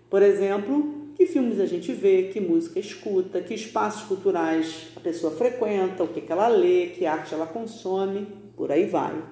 [0.08, 5.32] Por exemplo, que filmes a gente vê, que música escuta, que espaços culturais a pessoa
[5.32, 9.22] frequenta, o que, que ela lê, que arte ela consome, por aí vai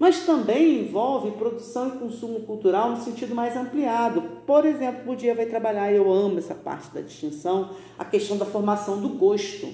[0.00, 4.22] mas também envolve produção e consumo cultural no sentido mais ampliado.
[4.46, 8.46] Por exemplo, o dia vai trabalhar, eu amo essa parte da distinção, a questão da
[8.46, 9.68] formação do gosto.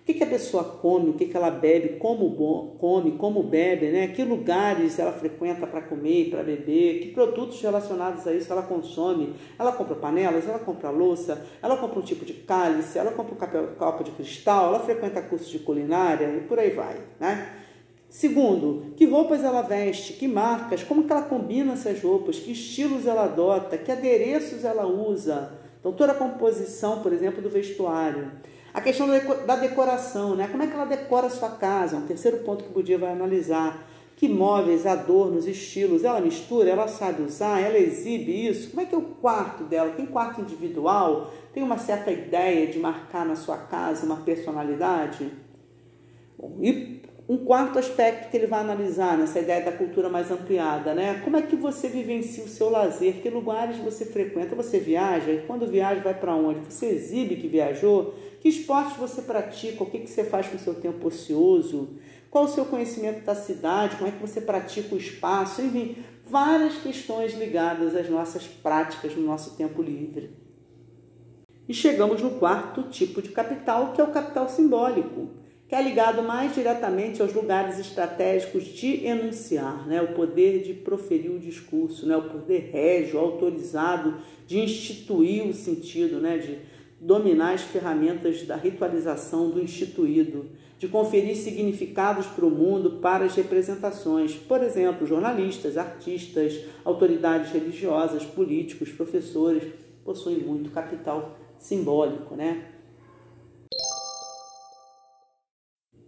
[0.00, 3.90] O que, que a pessoa come, o que, que ela bebe, como come, como bebe,
[3.90, 4.08] né?
[4.08, 9.34] que lugares ela frequenta para comer, para beber, que produtos relacionados a isso ela consome.
[9.58, 13.74] Ela compra panelas, ela compra louça, ela compra um tipo de cálice, ela compra um
[13.76, 16.96] copo de cristal, ela frequenta cursos de culinária e por aí vai.
[17.20, 17.60] Né?
[18.10, 23.06] Segundo, que roupas ela veste, que marcas, como que ela combina essas roupas, que estilos
[23.06, 25.52] ela adota, que adereços ela usa.
[25.78, 28.32] Então, toda a composição, por exemplo, do vestuário.
[28.72, 29.08] A questão
[29.46, 30.46] da decoração, né?
[30.48, 31.96] Como é que ela decora a sua casa?
[31.96, 33.86] Um terceiro ponto que o Budia vai analisar.
[34.16, 38.68] Que móveis, adornos, estilos, ela mistura, ela sabe usar, ela exibe isso.
[38.70, 39.92] Como é que é o quarto dela?
[39.92, 41.32] Tem quarto individual?
[41.54, 45.32] Tem uma certa ideia de marcar na sua casa uma personalidade?
[46.38, 46.99] Bom, e
[47.30, 51.20] um quarto aspecto que ele vai analisar nessa ideia da cultura mais ampliada, né?
[51.22, 53.22] Como é que você vivencia o seu lazer?
[53.22, 54.56] Que lugares você frequenta?
[54.56, 55.30] Você viaja?
[55.30, 56.58] E quando viaja, vai para onde?
[56.68, 58.16] Você exibe que viajou?
[58.40, 59.80] Que esportes você pratica?
[59.84, 61.90] O que, que você faz com o seu tempo ocioso?
[62.28, 63.94] Qual o seu conhecimento da cidade?
[63.94, 65.62] Como é que você pratica o espaço?
[65.62, 70.34] Enfim, várias questões ligadas às nossas práticas no nosso tempo livre.
[71.68, 75.38] E chegamos no quarto tipo de capital, que é o capital simbólico
[75.70, 80.02] que é ligado mais diretamente aos lugares estratégicos de enunciar, né?
[80.02, 82.16] o poder de proferir o discurso, né?
[82.16, 84.16] o poder régio, autorizado
[84.48, 86.38] de instituir o sentido, né?
[86.38, 86.58] de
[87.00, 93.36] dominar as ferramentas da ritualização do instituído, de conferir significados para o mundo, para as
[93.36, 94.34] representações.
[94.34, 99.62] Por exemplo, jornalistas, artistas, autoridades religiosas, políticos, professores
[100.04, 102.79] possuem muito capital simbólico, né?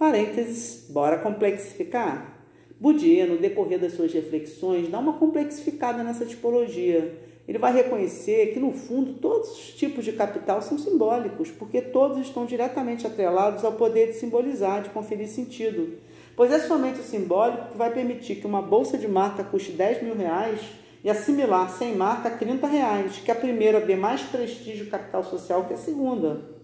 [0.02, 2.36] Parênteses, bora complexificar?
[2.80, 7.20] Bourdieu, no decorrer das suas reflexões, dá uma complexificada nessa tipologia.
[7.46, 12.18] Ele vai reconhecer que, no fundo, todos os tipos de capital são simbólicos, porque todos
[12.18, 15.96] estão diretamente atrelados ao poder de simbolizar, de conferir sentido.
[16.34, 20.02] Pois é somente o simbólico que vai permitir que uma bolsa de marca custe 10
[20.02, 20.60] mil reais
[21.04, 25.74] e assimilar sem marca 30 reais, que a primeira dê mais prestígio capital social que
[25.74, 26.60] a segunda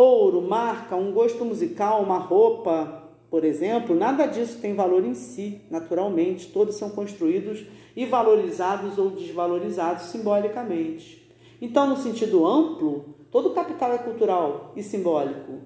[0.00, 5.60] ouro, marca, um gosto musical, uma roupa, por exemplo, nada disso tem valor em si,
[5.70, 11.30] naturalmente, todos são construídos e valorizados ou desvalorizados simbolicamente.
[11.60, 15.60] Então, no sentido amplo, todo capital é cultural e simbólico.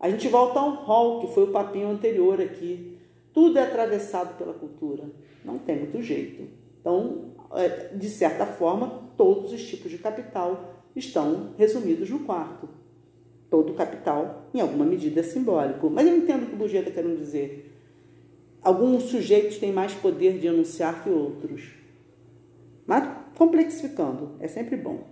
[0.00, 2.98] A gente volta ao hall, que foi o papinho anterior aqui.
[3.32, 5.04] Tudo é atravessado pela cultura.
[5.44, 6.48] Não tem muito jeito.
[6.80, 12.68] Então, é, de certa forma, todos os tipos de capital estão resumidos no quarto.
[13.54, 15.88] Todo capital, em alguma medida, simbólico.
[15.88, 17.72] Mas eu entendo o que o Bugia querendo dizer.
[18.60, 21.72] Alguns sujeitos têm mais poder de anunciar que outros.
[22.84, 25.04] Mas complexificando, é sempre bom.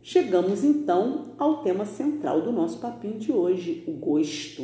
[0.00, 4.62] Chegamos então ao tema central do nosso papinho de hoje, o gosto.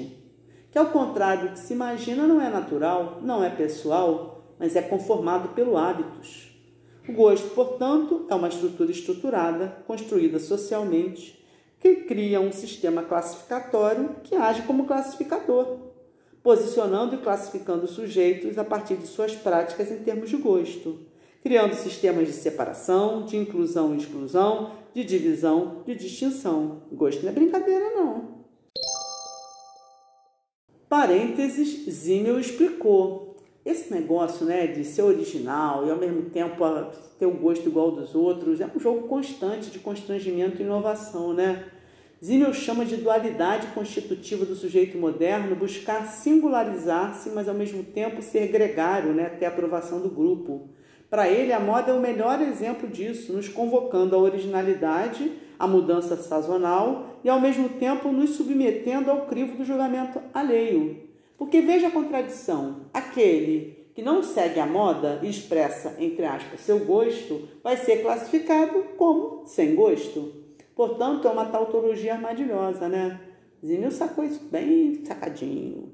[0.70, 4.82] Que ao contrário do que se imagina, não é natural, não é pessoal, mas é
[4.82, 6.53] conformado pelo hábitos.
[7.06, 11.44] O gosto, portanto, é uma estrutura estruturada, construída socialmente,
[11.78, 15.80] que cria um sistema classificatório que age como classificador,
[16.42, 21.00] posicionando e classificando sujeitos a partir de suas práticas em termos de gosto,
[21.42, 26.84] criando sistemas de separação, de inclusão e exclusão, de divisão, de distinção.
[26.90, 28.44] Gosto não é brincadeira, não.
[30.88, 33.23] Parênteses, Zimmel explicou
[33.64, 36.62] esse negócio né, de ser original e ao mesmo tempo
[37.18, 41.64] ter o gosto igual dos outros é um jogo constante de constrangimento e inovação, né?
[42.22, 48.48] Zimmel chama de dualidade constitutiva do sujeito moderno, buscar singularizar-se, mas ao mesmo tempo ser
[48.48, 50.68] gregário, né, ter a aprovação do grupo.
[51.10, 56.16] Para ele, a moda é o melhor exemplo disso, nos convocando à originalidade, à mudança
[56.16, 61.13] sazonal e ao mesmo tempo nos submetendo ao crivo do julgamento alheio.
[61.36, 66.80] Porque veja a contradição: aquele que não segue a moda e expressa, entre aspas, seu
[66.80, 70.32] gosto, vai ser classificado como sem gosto.
[70.74, 73.20] Portanto, é uma tautologia armadilhosa, né?
[73.64, 75.92] Zimil sacou isso bem sacadinho.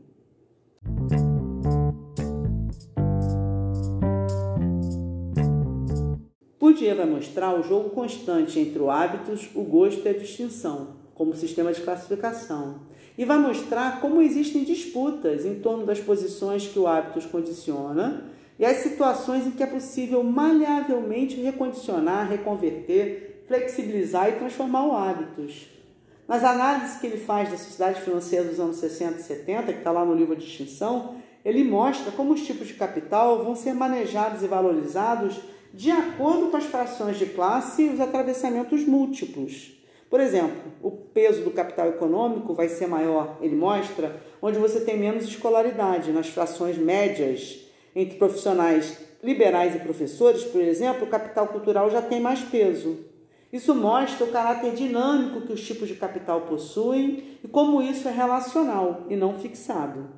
[6.58, 11.34] Bourdieu vai mostrar o jogo constante entre o hábitos, o gosto e a distinção, como
[11.34, 12.80] sistema de classificação
[13.20, 18.24] e vai mostrar como existem disputas em torno das posições que o hábitos condiciona
[18.58, 25.66] e as situações em que é possível maleavelmente recondicionar, reconverter, flexibilizar e transformar o hábitos.
[26.26, 29.92] Nas análises que ele faz da sociedade financeira dos anos 60 e 70, que está
[29.92, 34.42] lá no livro de extinção, ele mostra como os tipos de capital vão ser manejados
[34.42, 35.38] e valorizados
[35.74, 39.78] de acordo com as frações de classe e os atravessamentos múltiplos.
[40.10, 44.98] Por exemplo, o peso do capital econômico vai ser maior, ele mostra, onde você tem
[44.98, 51.88] menos escolaridade, nas frações médias entre profissionais liberais e professores, por exemplo, o capital cultural
[51.90, 52.98] já tem mais peso.
[53.52, 58.10] Isso mostra o caráter dinâmico que os tipos de capital possuem e como isso é
[58.10, 60.08] relacional e não fixado.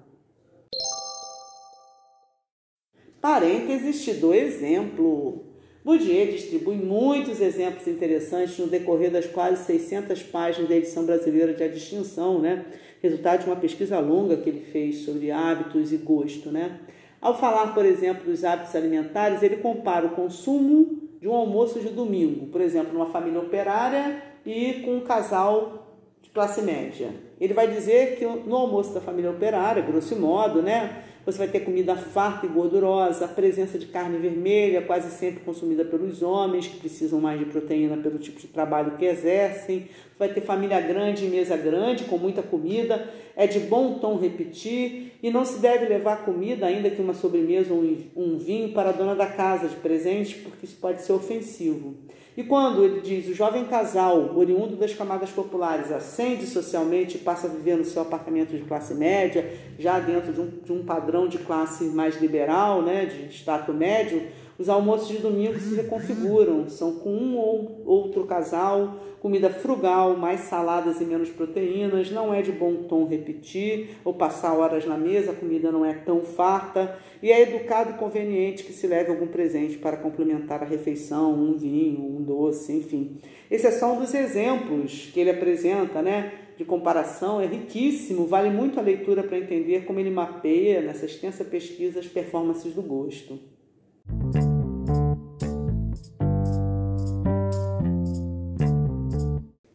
[3.20, 5.51] Parênteses te dou exemplo.
[5.84, 11.64] Bourdieu distribui muitos exemplos interessantes no decorrer das quase 600 páginas da edição brasileira de
[11.64, 12.64] A Distinção, né?
[13.02, 16.52] resultado de uma pesquisa longa que ele fez sobre hábitos e gosto.
[16.52, 16.78] Né?
[17.20, 21.88] Ao falar, por exemplo, dos hábitos alimentares, ele compara o consumo de um almoço de
[21.88, 27.10] domingo, por exemplo, numa família operária e com um casal de classe média.
[27.40, 31.60] Ele vai dizer que no almoço da família operária, grosso modo, né, você vai ter
[31.60, 36.78] comida farta e gordurosa, a presença de carne vermelha, quase sempre consumida pelos homens, que
[36.78, 39.80] precisam mais de proteína pelo tipo de trabalho que exercem.
[39.80, 43.08] Você vai ter família grande e mesa grande, com muita comida.
[43.36, 47.72] É de bom tom repetir e não se deve levar comida, ainda que uma sobremesa
[47.72, 47.82] ou
[48.16, 51.94] um vinho, para a dona da casa de presente, porque isso pode ser ofensivo.
[52.34, 57.46] E quando ele diz o jovem casal, oriundo das camadas populares, ascende socialmente e passa
[57.46, 61.28] a viver no seu apartamento de classe média, já dentro de um, de um padrão
[61.28, 64.22] de classe mais liberal, né, de status médio,
[64.58, 70.40] os almoços de domingo se reconfiguram, são com um ou outro casal, comida frugal, mais
[70.40, 75.30] saladas e menos proteínas, não é de bom tom repetir ou passar horas na mesa,
[75.30, 79.28] a comida não é tão farta, e é educado e conveniente que se leve algum
[79.28, 83.18] presente para complementar a refeição, um vinho, um doce, enfim.
[83.50, 86.32] Esse é só um dos exemplos que ele apresenta, né?
[86.56, 91.44] De comparação, é riquíssimo, vale muito a leitura para entender como ele mapeia nessa extensa
[91.44, 93.51] pesquisa as performances do gosto.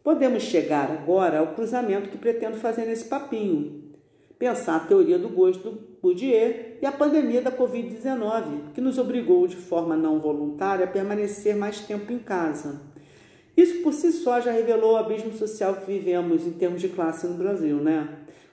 [0.08, 3.92] Podemos chegar agora ao cruzamento que pretendo fazer nesse papinho.
[4.40, 9.46] Pensar a teoria do gosto do Bourdieu e a pandemia da Covid-19, que nos obrigou
[9.48, 12.80] de forma não voluntária a permanecer mais tempo em casa.
[13.58, 17.28] Isso por si só já revelou o abismo social que vivemos em termos de classe
[17.28, 18.08] no Brasil, né?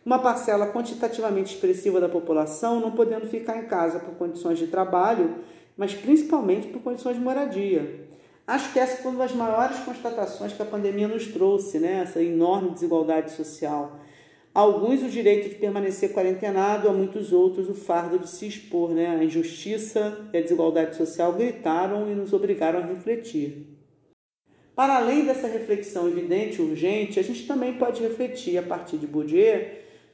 [0.04, 5.36] Uma parcela quantitativamente expressiva da população não podendo ficar em casa por condições de trabalho,
[5.76, 8.12] mas principalmente por condições de moradia.
[8.46, 12.02] Acho que essa foi uma das maiores constatações que a pandemia nos trouxe, né?
[12.02, 13.98] essa enorme desigualdade social.
[14.54, 18.90] A alguns o direito de permanecer quarentenado, a muitos outros o fardo de se expor.
[18.90, 19.06] Né?
[19.06, 23.66] A injustiça e a desigualdade social gritaram e nos obrigaram a refletir.
[24.76, 29.06] Para além dessa reflexão evidente e urgente, a gente também pode refletir a partir de
[29.06, 29.68] Bourdieu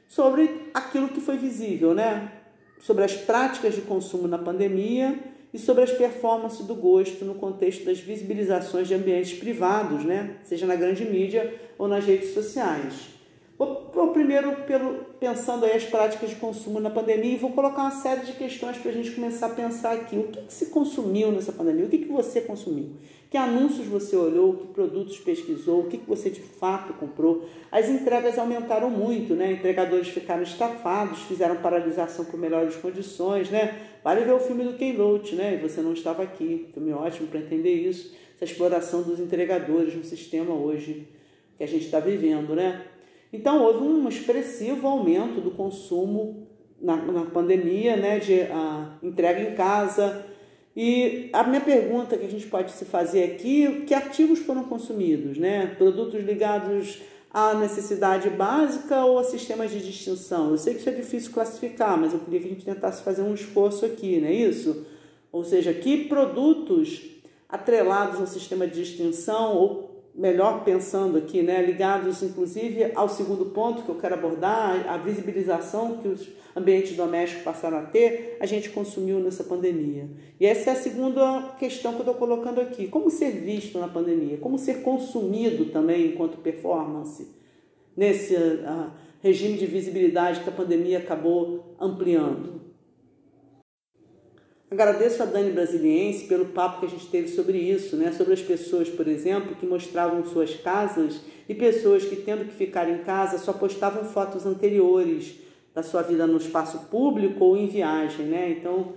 [0.07, 2.31] sobre aquilo que foi visível, né?
[2.79, 5.19] sobre as práticas de consumo na pandemia
[5.53, 10.35] e sobre as performances do gosto no contexto das visibilizações de ambientes privados, né?
[10.43, 13.20] seja na grande mídia ou nas redes sociais.
[13.57, 17.91] Vou, primeiro pelo, pensando aí as práticas de consumo na pandemia e vou colocar uma
[17.91, 20.17] série de questões para a gente começar a pensar aqui.
[20.17, 21.85] O que, que se consumiu nessa pandemia?
[21.85, 22.91] O que, que você consumiu?
[23.29, 24.55] Que anúncios você olhou?
[24.55, 25.81] Que produtos pesquisou?
[25.81, 27.47] O que, que você de fato comprou?
[27.71, 29.53] As entregas aumentaram muito, né?
[29.53, 33.79] Entregadores ficaram estafados, fizeram paralisação por melhores condições, né?
[34.03, 35.53] Vale ver o filme do Ken Loach, né?
[35.53, 36.67] E você não estava aqui.
[36.73, 38.13] Filme ótimo para entender isso.
[38.35, 41.07] Essa exploração dos entregadores no sistema hoje
[41.57, 42.85] que a gente está vivendo, né?
[43.31, 46.47] Então, houve um expressivo aumento do consumo
[46.81, 50.25] na, na pandemia, né, de a, entrega em casa.
[50.75, 55.37] E a minha pergunta que a gente pode se fazer aqui, que artigos foram consumidos,
[55.37, 55.75] né?
[55.77, 60.51] Produtos ligados à necessidade básica ou a sistemas de distinção?
[60.51, 63.21] Eu sei que isso é difícil classificar, mas eu queria que a gente tentasse fazer
[63.21, 64.85] um esforço aqui, não é isso?
[65.29, 67.01] Ou seja, que produtos
[67.49, 73.83] atrelados ao sistema de distinção ou melhor pensando aqui, né, ligados inclusive ao segundo ponto
[73.83, 78.69] que eu quero abordar, a visibilização que os ambientes domésticos passaram a ter, a gente
[78.69, 80.09] consumiu nessa pandemia.
[80.39, 82.87] E essa é a segunda questão que eu estou colocando aqui.
[82.87, 84.37] Como ser visto na pandemia?
[84.37, 87.27] Como ser consumido também enquanto performance?
[87.95, 88.91] Nesse uh,
[89.21, 92.70] regime de visibilidade que a pandemia acabou ampliando.
[94.71, 98.13] Agradeço a Dani Brasiliense pelo papo que a gente teve sobre isso, né?
[98.13, 101.19] sobre as pessoas, por exemplo, que mostravam suas casas
[101.49, 105.35] e pessoas que, tendo que ficar em casa, só postavam fotos anteriores
[105.75, 108.27] da sua vida no espaço público ou em viagem.
[108.27, 108.55] Né?
[108.57, 108.93] Então,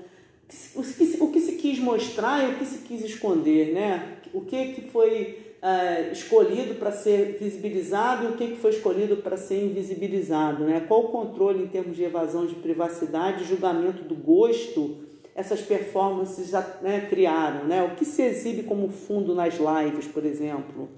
[0.77, 4.19] o que, o que se quis mostrar e o que se quis esconder, né?
[4.33, 9.17] o que, que foi uh, escolhido para ser visibilizado e o que, que foi escolhido
[9.17, 10.63] para ser invisibilizado.
[10.63, 10.85] Né?
[10.87, 15.04] Qual o controle em termos de evasão de privacidade, julgamento do gosto
[15.35, 17.83] essas performances né, criaram, né?
[17.83, 20.89] O que se exibe como fundo nas lives, por exemplo?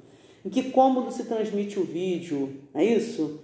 [0.45, 2.61] Em que cômodo se transmite o vídeo?
[2.75, 3.41] É isso?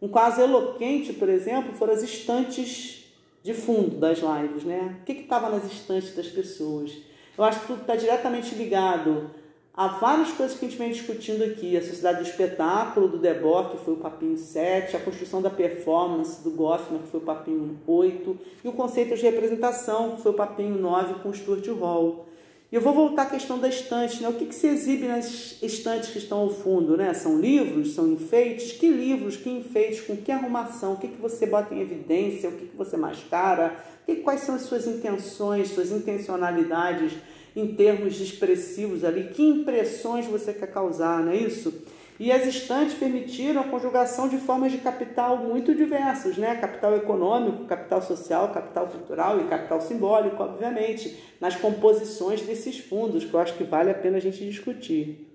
[0.00, 3.04] Um caso eloquente, por exemplo, foram as estantes
[3.42, 4.96] de fundo das lives, né?
[5.00, 6.96] O que estava nas estantes das pessoas?
[7.36, 9.30] Eu acho que tudo está diretamente ligado
[9.76, 11.76] Há várias coisas que a gente vem discutindo aqui.
[11.76, 16.42] A sociedade do espetáculo, do Debord, que foi o papinho 7, a construção da performance,
[16.42, 20.34] do Goffman, que foi o papinho 8, e o conceito de representação, que foi o
[20.34, 22.24] papinho 9, com Stuart Hall.
[22.72, 24.22] E eu vou voltar à questão da estante.
[24.22, 24.28] Né?
[24.30, 26.96] O que, que se exibe nas estantes que estão ao fundo?
[26.96, 27.12] Né?
[27.12, 27.92] São livros?
[27.92, 28.72] São enfeites?
[28.72, 29.36] Que livros?
[29.36, 30.00] Que enfeites?
[30.00, 30.94] Com que arrumação?
[30.94, 32.48] O que, que você bota em evidência?
[32.48, 33.76] O que, que você mascara?
[34.06, 37.12] Que, quais são as suas intenções, suas intencionalidades?
[37.56, 41.72] Em termos expressivos ali, que impressões você quer causar, não é isso?
[42.20, 46.54] E as estantes permitiram a conjugação de formas de capital muito diversas, né?
[46.56, 53.34] Capital econômico, capital social, capital cultural e capital simbólico, obviamente, nas composições desses fundos, que
[53.34, 55.26] eu acho que vale a pena a gente discutir.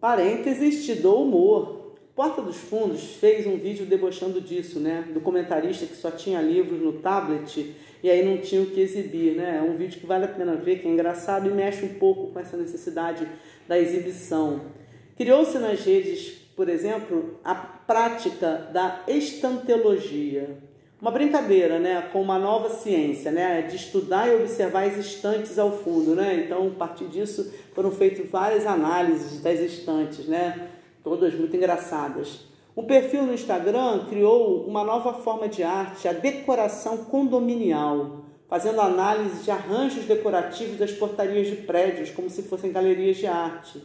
[0.00, 1.85] Parênteses, te dou humor.
[2.16, 5.06] Porta dos Fundos fez um vídeo debochando disso, né?
[5.12, 9.36] Do comentarista que só tinha livros no tablet e aí não tinha o que exibir,
[9.36, 9.58] né?
[9.58, 12.28] É um vídeo que vale a pena ver, que é engraçado e mexe um pouco
[12.28, 13.28] com essa necessidade
[13.68, 14.62] da exibição.
[15.14, 20.56] Criou-se nas redes, por exemplo, a prática da estanteologia.
[20.98, 25.70] Uma brincadeira, né, com uma nova ciência, né, de estudar e observar as estantes ao
[25.70, 26.44] fundo, né?
[26.46, 30.70] Então, a partir disso, foram feitas várias análises das estantes, né?
[31.06, 32.40] Todas muito engraçadas.
[32.74, 39.44] O perfil no Instagram criou uma nova forma de arte, a decoração condominial, fazendo análise
[39.44, 43.80] de arranjos decorativos das portarias de prédios, como se fossem galerias de arte.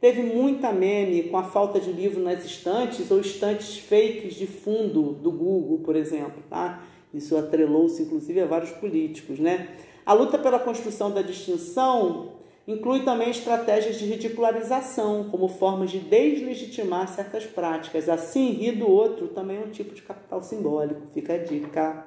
[0.00, 5.14] Teve muita meme com a falta de livro nas estantes ou estantes fakes de fundo
[5.14, 6.40] do Google, por exemplo.
[6.48, 6.84] Tá?
[7.12, 9.40] Isso atrelou-se, inclusive, a vários políticos.
[9.40, 9.70] Né?
[10.06, 17.06] A luta pela construção da distinção Inclui também estratégias de ridicularização, como formas de deslegitimar
[17.08, 18.08] certas práticas.
[18.08, 21.02] Assim, rir do outro também é um tipo de capital simbólico.
[21.12, 22.06] Fica a dica.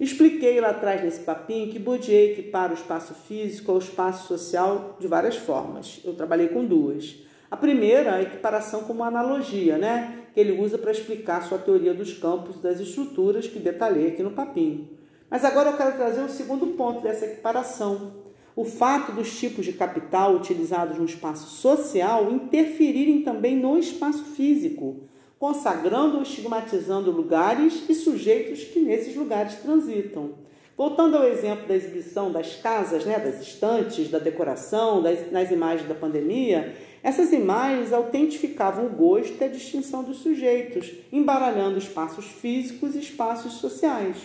[0.00, 5.06] Expliquei lá atrás nesse papinho que Bourdieu equipara o espaço físico ao espaço social de
[5.06, 6.00] várias formas.
[6.04, 7.25] Eu trabalhei com duas.
[7.56, 10.24] A primeira, a equiparação como analogia, né?
[10.34, 14.32] que ele usa para explicar sua teoria dos campos das estruturas que detalhei aqui no
[14.32, 14.90] papinho.
[15.30, 18.12] Mas agora eu quero trazer o segundo ponto dessa equiparação.
[18.54, 25.08] O fato dos tipos de capital utilizados no espaço social interferirem também no espaço físico,
[25.38, 30.34] consagrando ou estigmatizando lugares e sujeitos que nesses lugares transitam.
[30.76, 35.88] Voltando ao exemplo da exibição das casas, né, das estantes, da decoração, das, nas imagens
[35.88, 36.74] da pandemia,
[37.06, 43.52] essas imagens autentificavam o gosto e a distinção dos sujeitos, embaralhando espaços físicos e espaços
[43.52, 44.16] sociais.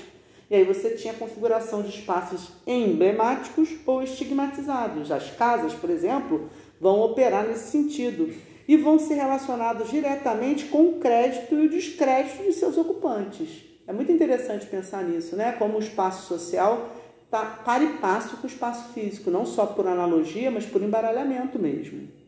[0.49, 5.11] E aí você tinha a configuração de espaços emblemáticos ou estigmatizados.
[5.11, 8.33] As casas, por exemplo, vão operar nesse sentido
[8.67, 13.63] e vão ser relacionados diretamente com o crédito e o descrédito de seus ocupantes.
[13.85, 15.51] É muito interessante pensar nisso, né?
[15.51, 16.89] Como o espaço social
[17.25, 21.59] está para e passo com o espaço físico, não só por analogia, mas por embaralhamento
[21.59, 22.20] mesmo.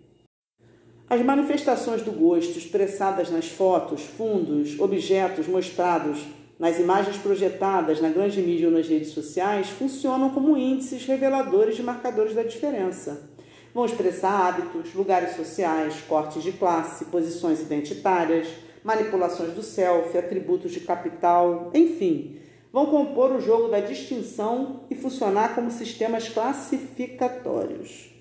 [1.09, 6.25] As manifestações do gosto expressadas nas fotos, fundos, objetos mostrados
[6.57, 11.83] nas imagens projetadas na grande mídia ou nas redes sociais funcionam como índices reveladores de
[11.83, 13.29] marcadores da diferença.
[13.73, 18.47] Vão expressar hábitos, lugares sociais, cortes de classe, posições identitárias,
[18.81, 22.37] manipulações do self, atributos de capital, enfim,
[22.71, 28.12] vão compor o jogo da distinção e funcionar como sistemas classificatórios.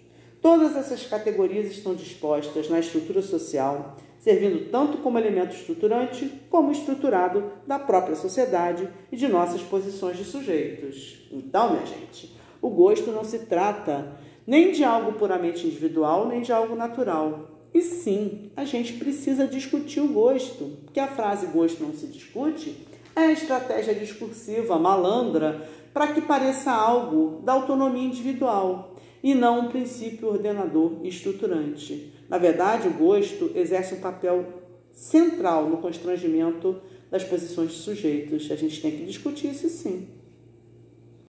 [0.43, 7.53] Todas essas categorias estão dispostas na estrutura social, servindo tanto como elemento estruturante como estruturado
[7.64, 11.28] da própria sociedade e de nossas posições de sujeitos.
[11.30, 16.53] Então, minha gente, o gosto não se trata nem de algo puramente individual, nem de
[16.53, 17.49] algo natural.
[17.72, 22.84] E sim, a gente precisa discutir o gosto, porque a frase gosto não se discute
[23.14, 28.91] é a estratégia discursiva malandra para que pareça algo da autonomia individual
[29.22, 32.12] e não um princípio ordenador e estruturante.
[32.28, 34.44] Na verdade, o gosto exerce um papel
[34.90, 38.50] central no constrangimento das posições de sujeitos.
[38.50, 40.08] A gente tem que discutir isso sim.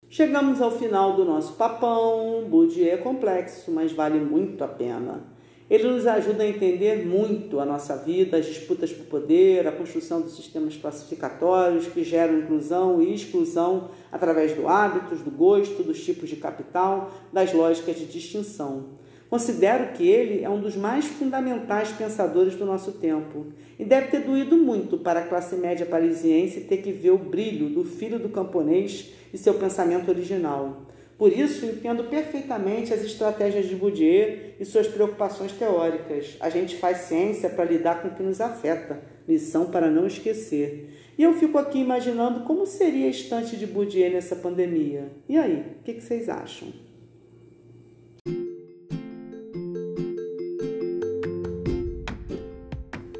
[0.09, 2.45] Chegamos ao final do nosso papão.
[2.47, 5.23] Bourdieu é complexo, mas vale muito a pena.
[5.74, 10.21] Ele nos ajuda a entender muito a nossa vida, as disputas por poder, a construção
[10.21, 16.30] dos sistemas classificatórios que geram inclusão e exclusão através do hábitos, do gosto, dos tipos
[16.30, 18.84] de capital, das lógicas de distinção.
[19.32, 23.47] Considero que ele é um dos mais fundamentais pensadores do nosso tempo
[23.80, 27.69] e deve ter doído muito para a classe média parisiense ter que ver o brilho
[27.69, 30.84] do filho do camponês e seu pensamento original.
[31.24, 36.36] Por isso, entendo perfeitamente as estratégias de Bourdieu e suas preocupações teóricas.
[36.38, 40.89] A gente faz ciência para lidar com o que nos afeta, lição para não esquecer.
[41.17, 45.13] E eu fico aqui imaginando como seria a estante de Bourdieu nessa pandemia.
[45.30, 46.67] E aí, o que, que vocês acham?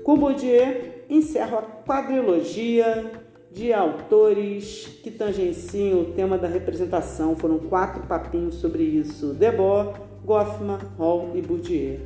[0.04, 3.23] Com Bourdieu, encerro a quadrilogia
[3.54, 7.36] de autores que tangenciam o tema da representação.
[7.36, 12.00] Foram quatro papinhos sobre isso: Debord, Goffman, Hall e Bourdieu.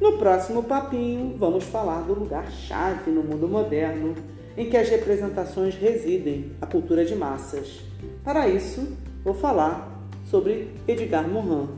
[0.00, 4.14] No próximo papinho, vamos falar do lugar-chave no mundo moderno
[4.56, 7.80] em que as representações residem, a cultura de massas.
[8.22, 11.68] Para isso, vou falar sobre Edgar Morin.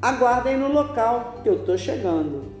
[0.00, 2.55] Aguardem no local que eu estou chegando.